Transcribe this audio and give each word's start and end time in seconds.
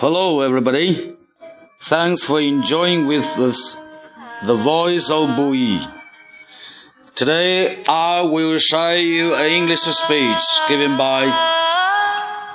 Hello, 0.00 0.40
everybody. 0.40 1.14
Thanks 1.78 2.24
for 2.24 2.40
enjoying 2.40 3.06
with 3.06 3.22
us 3.38 3.78
the 4.46 4.54
voice 4.54 5.10
of 5.10 5.36
Bui. 5.36 5.78
Today, 7.14 7.82
I 7.86 8.22
will 8.22 8.56
share 8.56 8.96
you 8.96 9.34
an 9.34 9.52
English 9.52 9.80
speech 9.80 10.42
given 10.70 10.96
by 10.96 11.28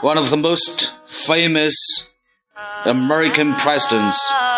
one 0.01 0.17
of 0.17 0.31
the 0.31 0.37
most 0.37 0.89
famous 1.07 2.15
American 2.83 3.53
presidents, 3.53 4.17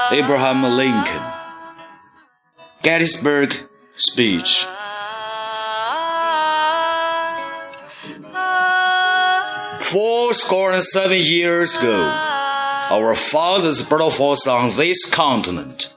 Abraham 0.09 0.64
Lincoln. 0.64 1.23
Gettysburg 2.84 3.54
Speech. 3.98 4.64
Four 9.81 10.34
score 10.34 10.72
and 10.72 10.84
seven 10.84 11.20
years 11.20 11.78
ago, 11.78 12.37
our 12.90 13.16
fathers 13.16 13.84
brought 13.84 14.14
forth 14.14 14.48
on 14.48 14.76
this 14.77 15.14
continent 15.14 15.94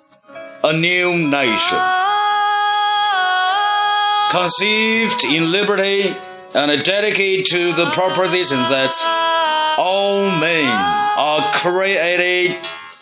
a 0.64 0.72
new 0.72 1.16
nation, 1.16 1.78
conceived 4.30 5.24
in 5.24 5.52
liberty 5.52 6.02
and 6.52 6.82
dedicated 6.82 7.46
to 7.46 7.72
the 7.72 7.88
proposition 7.92 8.58
that 8.68 8.90
all 9.78 10.24
men 10.40 10.68
are 11.16 11.40
created 11.54 12.56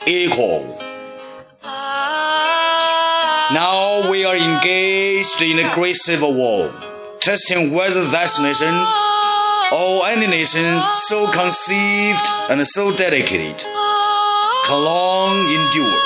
equal. 0.07 0.79
Now 3.51 4.11
we 4.11 4.27
are 4.27 4.37
engaged 4.37 5.43
in 5.43 5.59
a 5.59 5.75
great 5.75 5.97
civil 5.97 6.35
war, 6.35 6.71
testing 7.21 7.73
whether 7.73 8.05
that 8.11 8.31
nation 8.43 8.75
or 9.73 10.07
any 10.07 10.27
nation 10.27 10.81
so 10.95 11.31
conceived 11.33 12.29
and 12.51 12.67
so 12.67 12.95
dedicated 12.95 13.65
long 14.77 15.47
endure. 15.47 16.03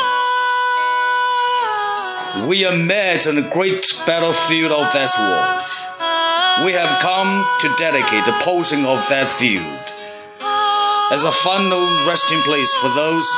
We 2.49 2.65
are 2.65 2.77
met 2.77 3.27
on 3.27 3.37
the 3.37 3.49
great 3.53 4.03
battlefield 4.07 4.73
of 4.73 4.93
that 4.93 5.11
war. 5.19 6.65
We 6.67 6.73
have 6.73 7.01
come 7.01 7.45
to 7.61 7.75
dedicate 7.79 8.25
the 8.25 8.39
portion 8.43 8.85
of 8.85 9.07
that 9.09 9.31
field 9.31 9.93
as 11.13 11.25
a 11.25 11.33
final 11.33 12.07
resting 12.07 12.41
place 12.41 12.75
for 12.77 12.89
those 12.89 13.29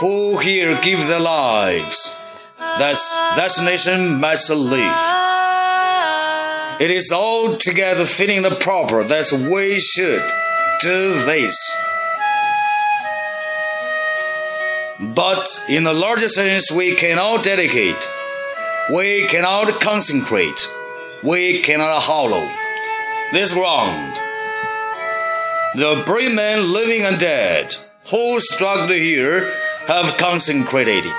who 0.00 0.38
here 0.38 0.78
give 0.82 1.06
their 1.06 1.20
lives 1.20 2.18
that 2.58 2.96
that 3.36 3.52
nation 3.64 4.20
might 4.20 4.48
live. 4.50 5.22
It 6.80 6.90
is 6.90 7.12
altogether 7.12 8.04
fitting 8.04 8.42
the 8.42 8.56
proper 8.56 9.04
that 9.04 9.30
we 9.52 9.78
should 9.78 10.22
do 10.80 11.24
this. 11.24 11.56
But 15.02 15.48
in 15.68 15.86
a 15.88 15.92
larger 15.92 16.28
sense, 16.28 16.70
we 16.70 16.94
cannot 16.94 17.42
dedicate, 17.42 18.08
we 18.94 19.26
cannot 19.26 19.80
consecrate, 19.80 20.68
we 21.24 21.60
cannot 21.60 22.02
hallow 22.02 22.48
this 23.32 23.52
ground. 23.52 24.14
The 25.74 26.04
brave 26.06 26.32
men 26.34 26.72
living 26.72 27.02
and 27.02 27.18
dead 27.18 27.74
who 28.12 28.38
struggled 28.38 28.90
here 28.90 29.50
have 29.88 30.16
consecrated 30.18 31.10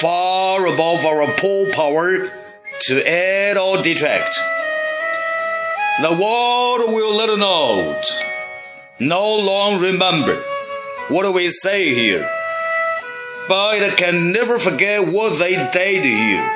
far 0.00 0.66
above 0.66 1.04
our 1.04 1.26
poor 1.36 1.70
power 1.72 2.30
to 2.80 3.08
add 3.08 3.58
or 3.58 3.82
detract. 3.82 4.34
The 6.00 6.10
world 6.10 6.94
will 6.94 7.14
let 7.16 7.38
know. 7.38 8.00
No 8.98 9.36
long 9.36 9.80
remember 9.80 10.42
what 11.08 11.34
we 11.34 11.50
say 11.50 11.94
here, 11.94 12.28
but 13.48 13.82
it 13.82 13.96
can 13.96 14.32
never 14.32 14.58
forget 14.58 15.06
what 15.06 15.38
they 15.38 15.54
did 15.72 16.04
here. 16.04 16.50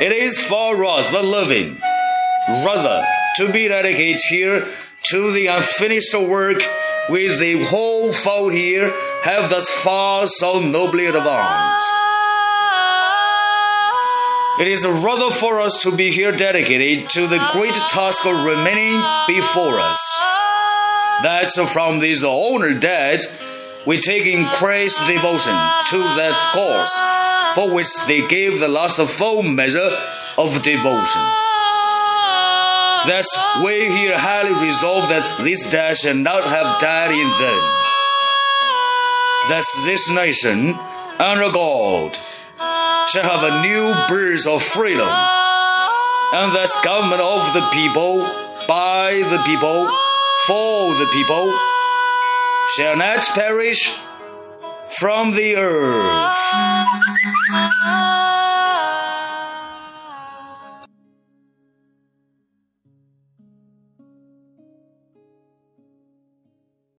It 0.00 0.12
is 0.12 0.46
for 0.46 0.84
us, 0.84 1.10
the 1.10 1.22
living, 1.22 1.76
rather 2.64 3.04
to 3.36 3.52
be 3.52 3.68
dedicated 3.68 4.20
here 4.28 4.66
to 5.04 5.32
the 5.32 5.46
unfinished 5.46 6.14
work 6.14 6.62
which 7.08 7.38
the 7.38 7.64
whole 7.64 8.12
fold 8.12 8.52
here 8.52 8.92
have 9.22 9.48
thus 9.48 9.68
far 9.82 10.26
so 10.26 10.60
nobly 10.60 11.06
advanced. 11.06 11.92
It 14.58 14.68
is 14.68 14.86
rather 14.86 15.30
for 15.30 15.60
us 15.60 15.82
to 15.82 15.94
be 15.94 16.10
here 16.10 16.32
dedicated 16.32 17.10
to 17.10 17.26
the 17.26 17.38
great 17.52 17.74
task 17.74 18.24
remaining 18.24 18.98
before 19.28 19.78
us. 19.78 20.00
That's 21.22 21.60
from 21.72 22.00
this 22.00 22.24
honored 22.24 22.80
dead, 22.80 23.20
we 23.86 23.98
take 23.98 24.26
increased 24.26 25.06
devotion 25.06 25.54
to 25.86 25.98
that 26.18 26.36
cause 26.52 26.92
for 27.54 27.72
which 27.72 27.88
they 28.06 28.26
gave 28.26 28.58
the 28.58 28.68
last 28.68 29.00
full 29.00 29.42
measure 29.42 29.90
of 30.36 30.62
devotion. 30.62 31.22
Thus, 33.06 33.30
we 33.62 33.86
here 33.86 34.18
highly 34.18 34.58
resolve 34.58 35.08
that 35.08 35.22
this 35.38 35.70
dead 35.70 35.96
shall 35.96 36.16
not 36.16 36.42
have 36.42 36.80
died 36.80 37.14
in 37.14 37.30
them. 37.38 37.62
Thus, 39.48 39.64
this 39.86 40.10
nation, 40.10 40.74
under 41.22 41.52
God, 41.52 42.18
shall 43.06 43.22
have 43.22 43.46
a 43.46 43.62
new 43.62 43.94
birth 44.10 44.48
of 44.48 44.60
freedom, 44.60 45.06
and 45.06 46.50
thus 46.50 46.74
government 46.82 47.22
of 47.22 47.54
the 47.54 47.62
people, 47.70 48.26
by 48.66 49.14
the 49.30 49.40
people, 49.46 49.86
for 50.50 50.90
the 50.98 51.08
people, 51.14 51.54
shall 52.74 52.96
not 52.96 53.24
perish 53.34 54.02
from 54.98 55.32
the 55.32 55.56
earth. 55.56 56.34
Oh. 57.88 58.35